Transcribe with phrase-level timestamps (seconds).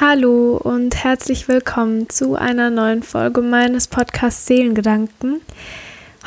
[0.00, 5.40] Hallo und herzlich willkommen zu einer neuen Folge meines Podcasts Seelengedanken.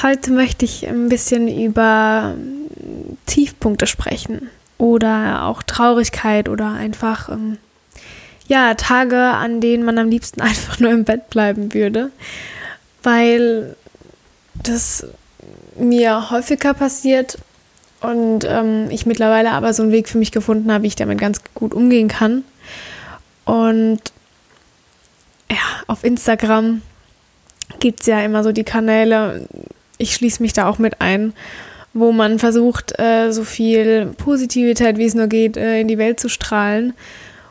[0.01, 2.36] Heute möchte ich ein bisschen über
[3.28, 7.60] Tiefpunkte sprechen oder auch Traurigkeit oder einfach ähm,
[8.46, 12.12] ja Tage, an denen man am liebsten einfach nur im Bett bleiben würde,
[13.03, 13.78] weil
[14.53, 15.06] das
[15.79, 17.38] mir häufiger passiert
[18.02, 21.20] und ähm, ich mittlerweile aber so einen Weg für mich gefunden habe, wie ich damit
[21.20, 22.44] ganz gut umgehen kann.
[23.45, 23.99] Und
[25.49, 25.57] ja,
[25.88, 26.81] auf Instagram
[27.79, 29.47] gibt es ja immer so die Kanäle,
[29.97, 31.33] ich schließe mich da auch mit ein,
[31.93, 36.19] wo man versucht, äh, so viel Positivität, wie es nur geht, äh, in die Welt
[36.19, 36.93] zu strahlen.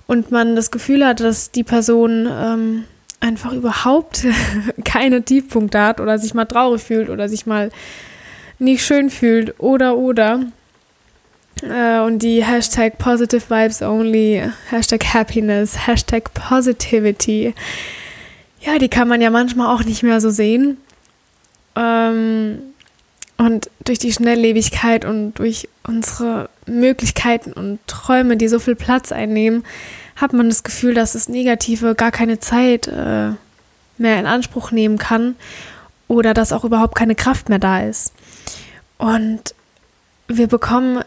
[0.07, 2.85] Und man das Gefühl hat, dass die Person ähm,
[3.21, 4.25] einfach überhaupt
[4.85, 7.71] keine Tiefpunkte hat oder sich mal traurig fühlt oder sich mal
[8.59, 10.41] nicht schön fühlt oder oder.
[11.63, 17.55] Äh, und die Hashtag Positive Vibes Only, Hashtag Happiness, Hashtag Positivity,
[18.61, 20.77] ja, die kann man ja manchmal auch nicht mehr so sehen.
[21.77, 22.59] Ähm,
[23.39, 29.65] und durch die Schnelllebigkeit und durch unsere Möglichkeiten und Träume, die so viel Platz einnehmen,
[30.17, 33.31] hat man das Gefühl, dass das Negative gar keine Zeit äh,
[33.97, 35.37] mehr in Anspruch nehmen kann
[36.07, 38.13] oder dass auch überhaupt keine Kraft mehr da ist.
[38.99, 39.55] Und
[40.29, 41.03] wir bekommen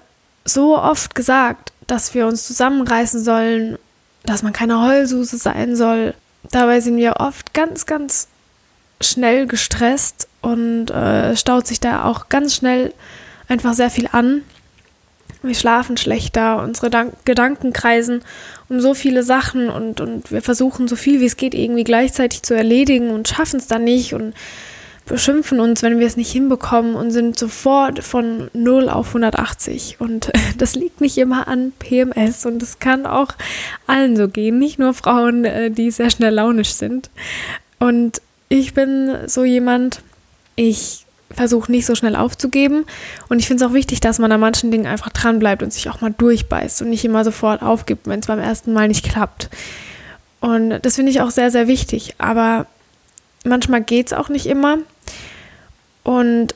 [0.46, 3.78] so oft gesagt, dass wir uns zusammenreißen sollen,
[4.26, 6.14] dass man keine Heulsuse sein soll.
[6.52, 8.28] Dabei sind wir oft ganz, ganz
[9.02, 12.94] schnell gestresst und äh, staut sich da auch ganz schnell
[13.48, 14.44] einfach sehr viel an.
[15.42, 18.22] Wir schlafen schlechter, unsere Dank Gedanken kreisen
[18.74, 22.42] um so viele Sachen und, und wir versuchen so viel wie es geht irgendwie gleichzeitig
[22.44, 24.34] zu erledigen und schaffen es dann nicht und
[25.06, 29.98] beschimpfen uns, wenn wir es nicht hinbekommen und sind sofort von 0 auf 180.
[30.00, 33.34] Und das liegt nicht immer an PMS und es kann auch
[33.88, 37.10] allen so gehen, nicht nur Frauen, äh, die sehr schnell launisch sind.
[37.80, 40.02] Und ich bin so jemand,
[40.56, 42.86] ich versuche nicht so schnell aufzugeben.
[43.30, 45.90] Und ich finde es auch wichtig, dass man an manchen Dingen einfach dranbleibt und sich
[45.90, 49.50] auch mal durchbeißt und nicht immer sofort aufgibt, wenn es beim ersten Mal nicht klappt.
[50.40, 52.16] Und das finde ich auch sehr, sehr wichtig.
[52.18, 52.68] Aber
[53.44, 54.78] manchmal geht es auch nicht immer.
[56.04, 56.56] Und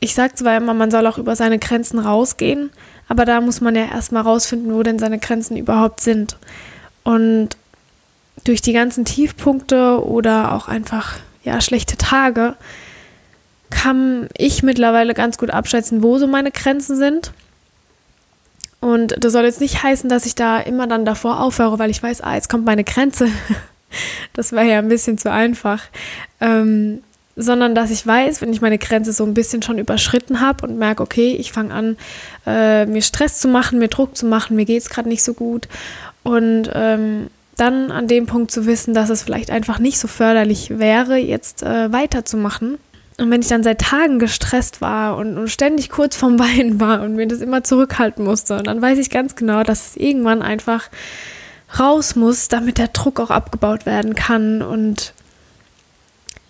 [0.00, 2.70] ich sage zwar immer, man soll auch über seine Grenzen rausgehen,
[3.08, 6.36] aber da muss man ja erstmal rausfinden, wo denn seine Grenzen überhaupt sind.
[7.04, 7.56] Und
[8.44, 12.56] durch die ganzen Tiefpunkte oder auch einfach ja schlechte Tage
[13.70, 17.32] kann ich mittlerweile ganz gut abschätzen, wo so meine Grenzen sind.
[18.80, 22.02] Und das soll jetzt nicht heißen, dass ich da immer dann davor aufhöre, weil ich
[22.02, 23.28] weiß, ah, jetzt kommt meine Grenze.
[24.34, 25.82] das wäre ja ein bisschen zu einfach.
[26.40, 27.02] Ähm,
[27.36, 30.78] sondern dass ich weiß, wenn ich meine Grenze so ein bisschen schon überschritten habe und
[30.78, 31.96] merke, okay, ich fange an,
[32.46, 35.34] äh, mir Stress zu machen, mir Druck zu machen, mir geht es gerade nicht so
[35.34, 35.68] gut.
[36.22, 40.78] Und ähm, dann an dem Punkt zu wissen, dass es vielleicht einfach nicht so förderlich
[40.78, 42.78] wäre, jetzt äh, weiterzumachen.
[43.18, 47.02] Und wenn ich dann seit Tagen gestresst war und, und ständig kurz vorm Weinen war
[47.02, 50.88] und mir das immer zurückhalten musste, dann weiß ich ganz genau, dass es irgendwann einfach
[51.78, 54.62] raus muss, damit der Druck auch abgebaut werden kann.
[54.62, 55.12] Und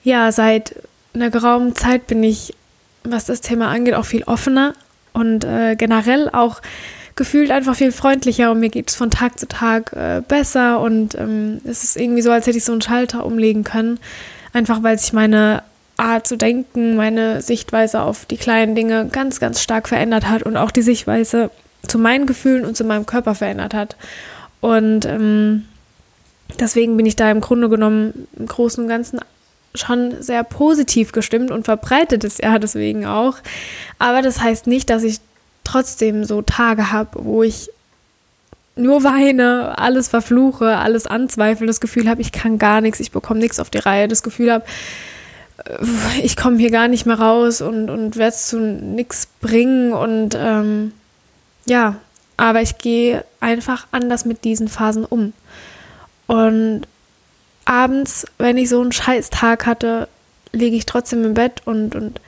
[0.04, 0.76] ja, seit
[1.14, 2.54] einer geraumen Zeit bin ich,
[3.02, 4.74] was das Thema angeht, auch viel offener
[5.12, 6.60] und äh, generell auch
[7.16, 11.14] gefühlt einfach viel freundlicher und mir geht es von Tag zu Tag äh, besser und
[11.14, 14.00] ähm, es ist irgendwie so, als hätte ich so einen Schalter umlegen können,
[14.52, 15.62] einfach weil sich meine
[15.96, 20.56] Art zu denken, meine Sichtweise auf die kleinen Dinge ganz, ganz stark verändert hat und
[20.56, 21.50] auch die Sichtweise
[21.86, 23.96] zu meinen Gefühlen und zu meinem Körper verändert hat.
[24.60, 25.66] Und ähm,
[26.58, 29.20] deswegen bin ich da im Grunde genommen im Großen und Ganzen
[29.74, 33.36] schon sehr positiv gestimmt und verbreitet es ja deswegen auch.
[33.98, 35.20] Aber das heißt nicht, dass ich
[35.64, 37.70] trotzdem so Tage habe, wo ich
[38.76, 43.40] nur weine, alles verfluche, alles anzweifle, das Gefühl habe, ich kann gar nichts, ich bekomme
[43.40, 44.64] nichts auf die Reihe, das Gefühl habe,
[45.64, 49.92] äh, ich komme hier gar nicht mehr raus und, und werde es zu nichts bringen
[49.92, 50.92] und ähm,
[51.66, 51.96] ja,
[52.36, 55.32] aber ich gehe einfach anders mit diesen Phasen um.
[56.26, 56.82] Und
[57.64, 60.08] abends, wenn ich so einen scheiß Tag hatte,
[60.52, 62.20] liege ich trotzdem im Bett und, und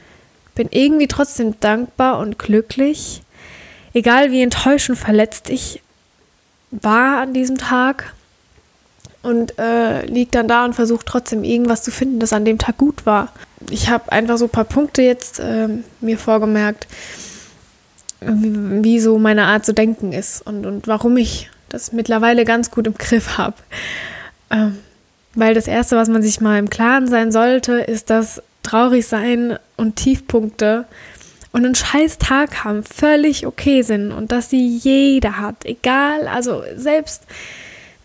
[0.55, 3.23] bin irgendwie trotzdem dankbar und glücklich.
[3.94, 5.83] Egal wie enttäuschend verletzt ich
[6.71, 8.12] war an diesem Tag
[9.23, 12.77] und äh, liege dann da und versuche trotzdem irgendwas zu finden, das an dem Tag
[12.77, 13.32] gut war.
[13.71, 15.69] Ich habe einfach so ein paar Punkte jetzt äh,
[16.00, 16.87] mir vorgemerkt,
[18.21, 22.71] wie, wie, so meine Art zu denken ist und, und warum ich das mittlerweile ganz
[22.71, 23.56] gut im Griff habe.
[24.50, 24.79] Ähm,
[25.37, 29.59] weil das Erste, was man sich mal im Klaren sein sollte, ist, dass traurig sein
[29.77, 30.87] und Tiefpunkte
[31.53, 35.65] und einen scheiß Tag haben völlig okay sind und dass sie jeder hat.
[35.65, 37.23] Egal, also selbst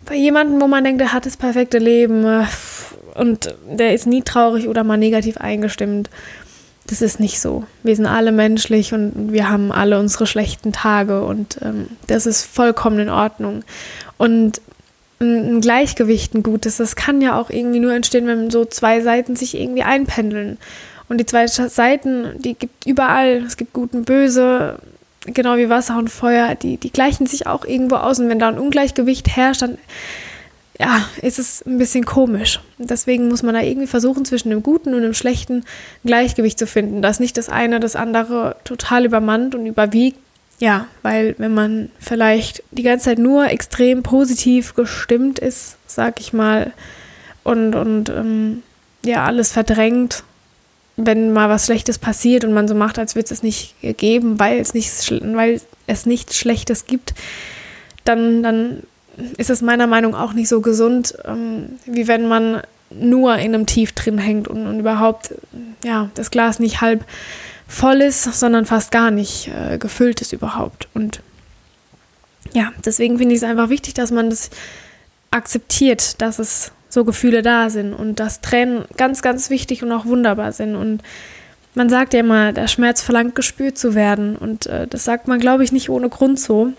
[0.06, 2.46] bei jemandem, wo man denkt, der hat das perfekte Leben äh,
[3.16, 6.10] und der ist nie traurig oder mal negativ eingestimmt.
[6.88, 7.64] Das ist nicht so.
[7.84, 12.44] Wir sind alle menschlich und wir haben alle unsere schlechten Tage und ähm, das ist
[12.44, 13.64] vollkommen in Ordnung.
[14.18, 14.62] Und
[15.22, 19.36] ein Gleichgewicht, ein gutes, das kann ja auch irgendwie nur entstehen, wenn so zwei Seiten
[19.36, 20.58] sich irgendwie einpendeln.
[21.08, 23.44] Und die zwei Seiten, die gibt überall.
[23.46, 24.80] Es gibt Gut und Böse,
[25.26, 28.20] genau wie Wasser und Feuer, die, die gleichen sich auch irgendwo aus.
[28.20, 29.78] Und wenn da ein Ungleichgewicht herrscht, dann
[30.80, 32.60] ja, ist es ein bisschen komisch.
[32.78, 36.66] Deswegen muss man da irgendwie versuchen, zwischen dem Guten und dem Schlechten ein Gleichgewicht zu
[36.66, 40.18] finden, dass nicht das eine das andere total übermannt und überwiegt.
[40.62, 46.34] Ja, weil wenn man vielleicht die ganze Zeit nur extrem positiv gestimmt ist, sag ich
[46.34, 46.72] mal,
[47.44, 48.62] und, und ähm,
[49.04, 50.24] ja, alles verdrängt,
[50.98, 54.60] wenn mal was Schlechtes passiert und man so macht, als würde es nicht geben, weil
[54.60, 57.16] es, nicht, weil es nichts Schlechtes gibt,
[58.06, 58.84] dann, dann
[59.38, 62.62] ist es meiner Meinung nach auch nicht so gesund, ähm, wie wenn man
[62.92, 65.34] nur in einem Tief drin hängt und, und überhaupt
[65.84, 67.04] ja, das Glas nicht halb
[67.72, 70.90] voll ist, sondern fast gar nicht äh, gefüllt ist überhaupt.
[70.94, 71.22] Und
[72.54, 74.50] ja, deswegen finde ich es einfach wichtig, dass man das
[75.32, 80.06] akzeptiert, dass es so Gefühle da sind und dass Tränen ganz, ganz wichtig und auch
[80.06, 80.76] wunderbar sind.
[80.76, 81.02] Und
[81.74, 84.36] man sagt ja immer, der Schmerz verlangt gespürt zu werden.
[84.36, 86.74] Und äh, das sagt man, glaube ich, nicht ohne Grund so.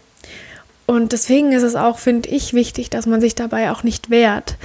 [0.84, 4.56] Und deswegen ist es auch, finde ich, wichtig, dass man sich dabei auch nicht wehrt.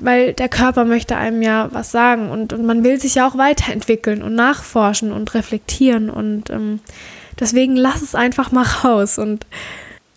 [0.00, 3.38] Weil der Körper möchte einem ja was sagen und, und man will sich ja auch
[3.38, 6.10] weiterentwickeln und nachforschen und reflektieren.
[6.10, 6.80] Und ähm,
[7.38, 9.18] deswegen lass es einfach mal raus.
[9.18, 9.46] Und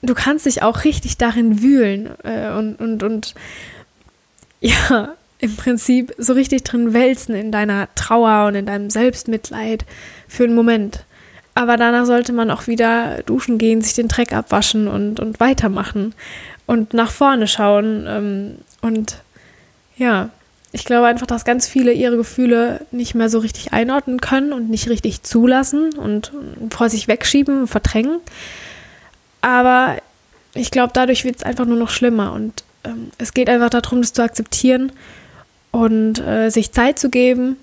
[0.02, 3.36] du kannst dich auch richtig darin wühlen äh, und, und, und
[4.60, 9.86] ja, im Prinzip so richtig drin wälzen in deiner Trauer und in deinem Selbstmitleid
[10.28, 11.06] für einen Moment.
[11.54, 16.14] Aber danach sollte man auch wieder duschen gehen, sich den Dreck abwaschen und, und weitermachen
[16.68, 18.06] und nach vorne schauen.
[18.08, 19.18] Ähm, und
[19.98, 20.30] ja,
[20.72, 24.70] ich glaube einfach, dass ganz viele ihre Gefühle nicht mehr so richtig einordnen können und
[24.70, 26.32] nicht richtig zulassen und
[26.70, 28.20] vor sich wegschieben und verdrängen.
[29.42, 29.98] Aber
[30.54, 32.34] ich glaube, dadurch wird es einfach nur noch schlimmer.
[32.34, 34.92] Und ähm, es geht einfach darum, das zu akzeptieren
[35.72, 37.58] und äh, sich Zeit zu geben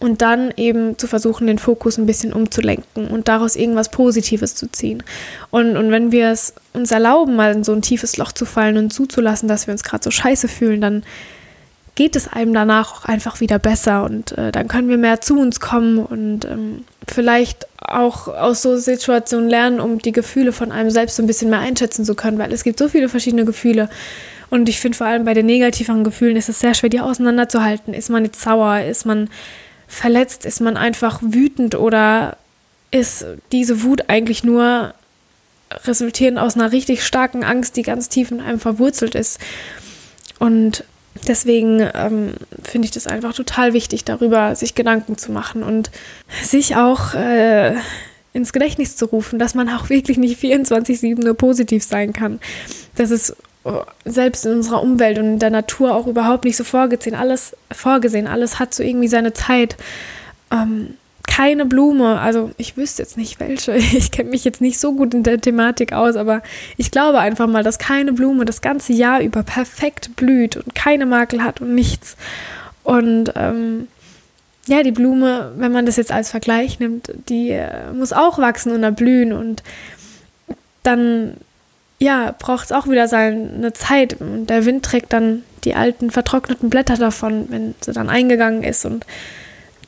[0.00, 4.70] und dann eben zu versuchen, den Fokus ein bisschen umzulenken und daraus irgendwas Positives zu
[4.70, 5.02] ziehen.
[5.50, 8.78] Und, und wenn wir es uns erlauben, mal in so ein tiefes Loch zu fallen
[8.78, 11.04] und zuzulassen, dass wir uns gerade so scheiße fühlen, dann
[11.94, 15.38] geht es einem danach auch einfach wieder besser und äh, dann können wir mehr zu
[15.38, 20.90] uns kommen und ähm, vielleicht auch aus so Situationen lernen, um die Gefühle von einem
[20.90, 23.88] selbst so ein bisschen mehr einschätzen zu können, weil es gibt so viele verschiedene Gefühle.
[24.50, 27.94] Und ich finde vor allem bei den negativeren Gefühlen ist es sehr schwer, die auseinanderzuhalten.
[27.94, 28.80] Ist man jetzt sauer?
[28.80, 29.28] Ist man
[29.86, 30.44] verletzt?
[30.44, 32.36] Ist man einfach wütend oder
[32.90, 34.94] ist diese Wut eigentlich nur
[35.84, 39.38] resultierend aus einer richtig starken Angst, die ganz tief in einem verwurzelt ist?
[40.38, 40.84] Und
[41.26, 45.90] deswegen ähm, finde ich das einfach total wichtig, darüber sich Gedanken zu machen und
[46.42, 47.74] sich auch äh,
[48.32, 52.38] ins Gedächtnis zu rufen, dass man auch wirklich nicht 24-7 nur positiv sein kann.
[52.94, 53.34] Das ist
[54.04, 57.16] selbst in unserer Umwelt und in der Natur auch überhaupt nicht so vorgesehen.
[57.16, 59.76] Alles vorgesehen, alles hat so irgendwie seine Zeit.
[60.50, 60.94] Ähm,
[61.26, 65.12] keine Blume, also ich wüsste jetzt nicht welche, ich kenne mich jetzt nicht so gut
[65.12, 66.42] in der Thematik aus, aber
[66.76, 71.04] ich glaube einfach mal, dass keine Blume das ganze Jahr über perfekt blüht und keine
[71.04, 72.16] Makel hat und nichts.
[72.84, 73.88] Und ähm,
[74.66, 78.72] ja, die Blume, wenn man das jetzt als Vergleich nimmt, die äh, muss auch wachsen
[78.72, 79.62] und erblühen und
[80.82, 81.36] dann
[81.98, 84.20] ja, braucht es auch wieder seine Zeit.
[84.20, 88.84] Und der Wind trägt dann die alten vertrockneten Blätter davon, wenn sie dann eingegangen ist
[88.84, 89.06] und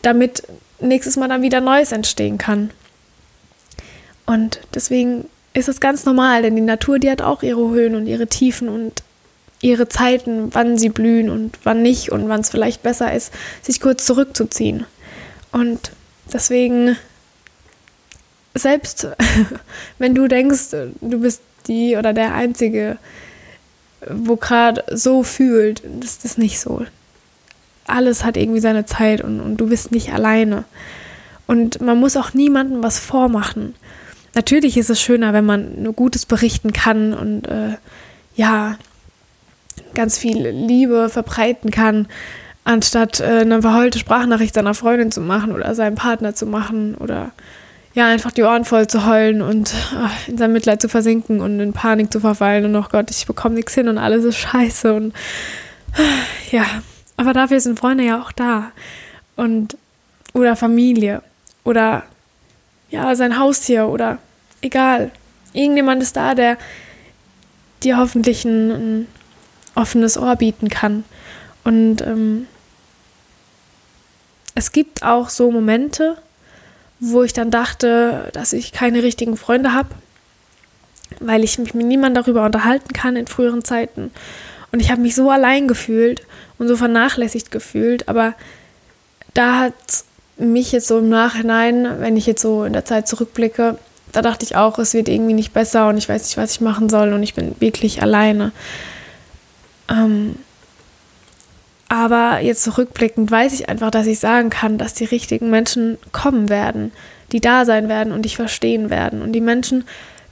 [0.03, 0.43] damit
[0.81, 2.71] nächstes Mal dann wieder Neues entstehen kann.
[4.27, 8.07] Und deswegen ist es ganz normal, denn die Natur, die hat auch ihre Höhen und
[8.07, 9.03] ihre Tiefen und
[9.61, 13.81] ihre Zeiten, wann sie blühen und wann nicht und wann es vielleicht besser ist, sich
[13.81, 14.87] kurz zurückzuziehen.
[15.50, 15.91] Und
[16.33, 16.97] deswegen,
[18.59, 19.09] selbst
[19.99, 22.99] wenn du denkst, du bist die oder der Einzige,
[24.09, 25.83] wo gerade so fühlt.
[26.00, 26.85] Das ist nicht so.
[27.87, 30.65] Alles hat irgendwie seine Zeit und, und du bist nicht alleine.
[31.47, 33.75] Und man muss auch niemandem was vormachen.
[34.35, 37.77] Natürlich ist es schöner, wenn man nur Gutes berichten kann und äh,
[38.37, 38.77] ja,
[39.95, 42.07] ganz viel Liebe verbreiten kann,
[42.65, 47.33] anstatt äh, eine verheulte Sprachnachricht seiner Freundin zu machen oder seinem Partner zu machen oder
[47.95, 51.59] ja, einfach die Ohren voll zu heulen und ach, in sein Mitleid zu versinken und
[51.61, 54.95] in Panik zu verfallen und oh Gott, ich bekomme nichts hin und alles ist scheiße
[54.95, 55.14] und
[56.50, 56.64] ja,
[57.16, 58.73] aber dafür sind Freunde ja auch da
[59.37, 59.76] und
[60.35, 61.23] oder Familie
[61.64, 62.04] oder
[62.90, 64.18] ja, sein Haustier oder
[64.61, 65.11] egal.
[65.52, 66.57] Irgendjemand ist da, der
[67.83, 69.07] dir hoffentlich ein, ein
[69.75, 71.04] offenes Ohr bieten kann.
[71.64, 72.47] Und ähm,
[74.54, 76.18] es gibt auch so Momente,
[77.00, 79.90] wo ich dann dachte, dass ich keine richtigen Freunde habe,
[81.21, 84.11] weil ich mich mit niemandem darüber unterhalten kann in früheren Zeiten.
[84.73, 86.23] Und ich habe mich so allein gefühlt
[86.59, 88.09] und so vernachlässigt gefühlt.
[88.09, 88.35] Aber
[89.35, 89.75] da hat
[90.37, 93.78] mich jetzt so im Nachhinein, wenn ich jetzt so in der Zeit zurückblicke,
[94.12, 96.61] da dachte ich auch, es wird irgendwie nicht besser und ich weiß nicht, was ich
[96.61, 98.52] machen soll und ich bin wirklich alleine.
[99.90, 100.37] Ähm,
[101.88, 106.49] aber jetzt zurückblickend weiß ich einfach, dass ich sagen kann, dass die richtigen Menschen kommen
[106.49, 106.92] werden,
[107.33, 109.23] die da sein werden und dich verstehen werden.
[109.23, 109.85] Und die Menschen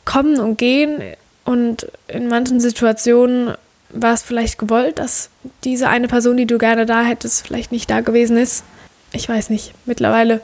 [0.04, 1.02] kommen und gehen
[1.44, 3.54] und in manchen Situationen
[3.90, 5.30] war es vielleicht gewollt, dass
[5.64, 8.64] diese eine Person, die du gerne da hättest, vielleicht nicht da gewesen ist.
[9.12, 9.72] Ich weiß nicht.
[9.86, 10.40] Mittlerweile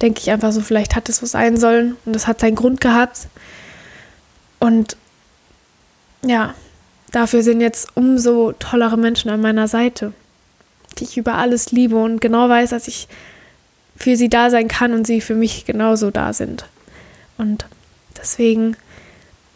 [0.00, 2.80] denke ich einfach so, vielleicht hat es so sein sollen und es hat seinen Grund
[2.80, 3.28] gehabt.
[4.58, 4.96] Und
[6.24, 6.54] ja,
[7.12, 10.12] dafür sind jetzt umso tollere Menschen an meiner Seite,
[11.00, 13.08] die ich über alles liebe und genau weiß, dass ich
[13.96, 16.66] für sie da sein kann und sie für mich genauso da sind.
[17.36, 17.66] Und
[18.16, 18.76] deswegen,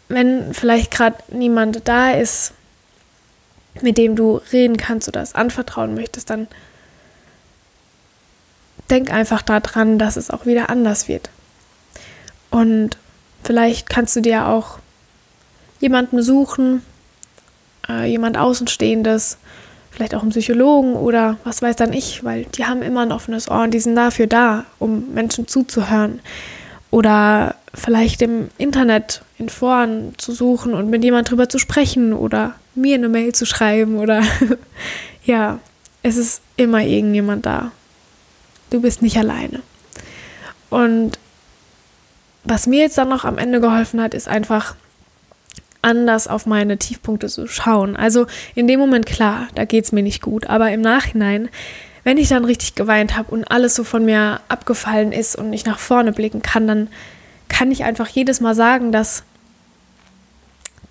[0.09, 2.53] wenn vielleicht gerade niemand da ist,
[3.81, 6.47] mit dem du reden kannst oder es anvertrauen möchtest, dann
[8.89, 11.29] denk einfach daran, dass es auch wieder anders wird.
[12.51, 12.97] Und
[13.43, 14.77] vielleicht kannst du dir auch
[15.79, 16.83] jemanden suchen,
[17.89, 19.37] äh, jemand Außenstehendes,
[19.93, 23.49] vielleicht auch einen Psychologen oder was weiß dann ich, weil die haben immer ein offenes
[23.49, 26.19] Ohr und die sind dafür da, um Menschen zuzuhören.
[26.89, 32.55] Oder vielleicht im Internet in Foren zu suchen und mit jemand drüber zu sprechen oder
[32.75, 34.23] mir eine Mail zu schreiben oder
[35.25, 35.59] ja,
[36.01, 37.71] es ist immer irgendjemand da.
[38.69, 39.61] Du bist nicht alleine.
[40.69, 41.19] Und
[42.43, 44.75] was mir jetzt dann noch am Ende geholfen hat, ist einfach
[45.83, 47.95] anders auf meine Tiefpunkte zu schauen.
[47.95, 48.25] Also
[48.55, 51.49] in dem Moment klar, da geht es mir nicht gut, aber im Nachhinein,
[52.03, 55.65] wenn ich dann richtig geweint habe und alles so von mir abgefallen ist und ich
[55.65, 56.87] nach vorne blicken kann, dann
[57.47, 59.23] kann ich einfach jedes Mal sagen, dass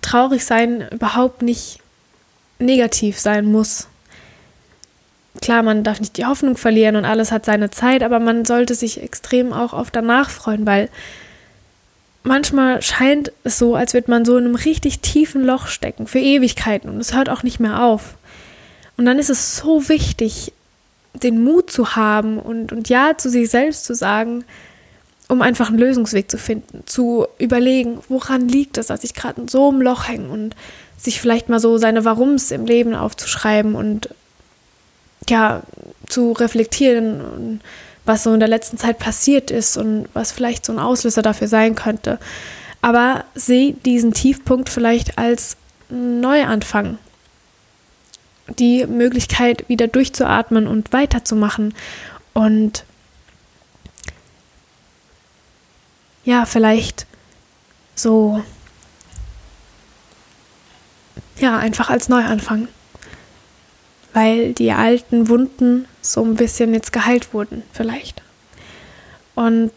[0.01, 1.79] traurig sein überhaupt nicht
[2.59, 3.87] negativ sein muss.
[5.41, 8.75] Klar, man darf nicht die Hoffnung verlieren und alles hat seine Zeit, aber man sollte
[8.75, 10.89] sich extrem auch auf danach freuen, weil
[12.23, 16.19] manchmal scheint es so, als würde man so in einem richtig tiefen Loch stecken, für
[16.19, 18.15] Ewigkeiten und es hört auch nicht mehr auf.
[18.97, 20.53] Und dann ist es so wichtig,
[21.13, 24.43] den Mut zu haben und, und Ja zu sich selbst zu sagen,
[25.27, 29.47] um einfach einen Lösungsweg zu finden, zu überlegen, woran liegt es, dass ich gerade in
[29.47, 30.55] so einem Loch hänge und
[30.97, 34.09] sich vielleicht mal so seine Warums im Leben aufzuschreiben und
[35.29, 35.63] ja,
[36.07, 37.61] zu reflektieren,
[38.05, 41.47] was so in der letzten Zeit passiert ist und was vielleicht so ein Auslöser dafür
[41.47, 42.19] sein könnte.
[42.81, 45.55] Aber sehe diesen Tiefpunkt vielleicht als
[45.89, 46.97] Neuanfang.
[48.59, 51.73] Die Möglichkeit, wieder durchzuatmen und weiterzumachen
[52.33, 52.83] und
[56.25, 57.05] ja, vielleicht
[57.95, 58.43] so,
[61.39, 62.67] ja, einfach als Neuanfang.
[64.13, 68.21] Weil die alten Wunden so ein bisschen jetzt geheilt wurden, vielleicht.
[69.35, 69.71] Und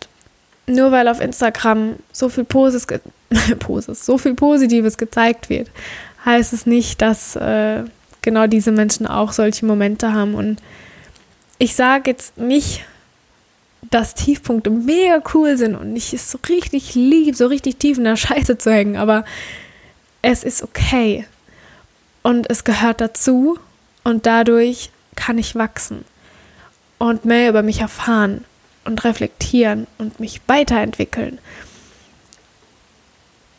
[0.67, 2.87] nur weil auf Instagram so viel Poses,
[3.59, 5.71] Poses so viel Positives gezeigt wird,
[6.25, 7.85] heißt es nicht, dass äh,
[8.23, 10.35] genau diese Menschen auch solche Momente haben.
[10.35, 10.61] Und
[11.59, 12.85] ich sage jetzt nicht,
[13.91, 18.05] dass Tiefpunkte mega cool sind und ich es so richtig lieb, so richtig tief in
[18.05, 19.25] der Scheiße zu hängen, aber
[20.23, 21.25] es ist okay.
[22.23, 23.59] Und es gehört dazu
[24.07, 26.05] und dadurch kann ich wachsen
[26.99, 28.45] und mehr über mich erfahren
[28.85, 31.41] und reflektieren und mich weiterentwickeln.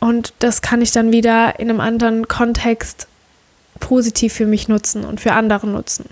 [0.00, 3.08] Und das kann ich dann wieder in einem anderen Kontext
[3.78, 6.06] positiv für mich nutzen und für andere nutzen.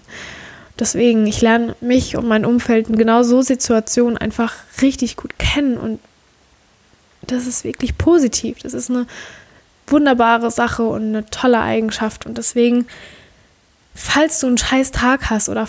[0.79, 4.53] Deswegen, ich lerne mich und mein Umfeld in genau so Situationen einfach
[4.83, 5.99] richtig gut kennen und
[7.23, 8.59] das ist wirklich positiv.
[8.59, 9.07] Das ist eine
[9.87, 12.87] wunderbare Sache und eine tolle Eigenschaft und deswegen,
[13.97, 15.67] falls du einen scheiß Tag hast oder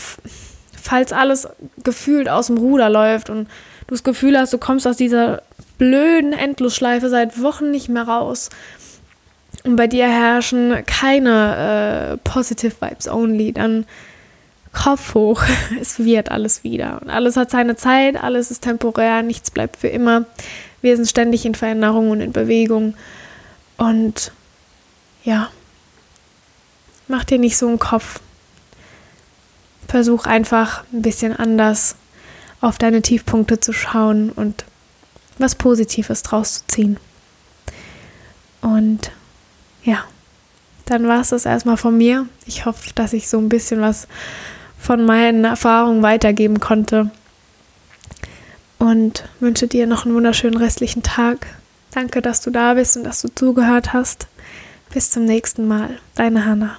[0.79, 1.48] falls alles
[1.84, 3.46] gefühlt aus dem Ruder läuft und
[3.88, 5.41] du das Gefühl hast, du kommst aus dieser
[5.77, 8.50] blöden Endlosschleife seit Wochen nicht mehr raus
[9.63, 13.86] und bei dir herrschen keine äh, Positive Vibes only, dann
[14.72, 15.43] Kopf hoch,
[15.81, 17.01] es wird alles wieder.
[17.01, 20.25] Und alles hat seine Zeit, alles ist temporär, nichts bleibt für immer.
[20.81, 22.93] Wir sind ständig in Veränderung und in Bewegung.
[23.77, 24.31] Und
[25.24, 25.50] ja,
[27.08, 28.20] mach dir nicht so einen Kopf.
[29.88, 31.96] Versuch einfach ein bisschen anders
[32.60, 34.66] auf deine Tiefpunkte zu schauen und
[35.38, 36.98] was Positives draus zu ziehen.
[38.62, 39.12] Und
[39.84, 40.04] ja,
[40.86, 42.28] dann war es das erstmal von mir.
[42.46, 44.08] Ich hoffe, dass ich so ein bisschen was
[44.80, 47.12] von meinen Erfahrungen weitergeben konnte.
[48.80, 51.48] Und wünsche dir noch einen wunderschönen restlichen Tag.
[51.92, 54.28] Danke, dass du da bist und dass du zugehört hast.
[54.94, 55.98] Bis zum nächsten Mal.
[56.16, 56.78] Deine Hanna.